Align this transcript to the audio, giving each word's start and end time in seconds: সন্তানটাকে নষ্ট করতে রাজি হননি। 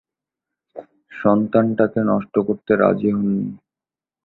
সন্তানটাকে 1.11 1.99
নষ্ট 2.11 2.33
করতে 2.47 2.71
রাজি 2.75 3.09
হননি। 3.11 3.47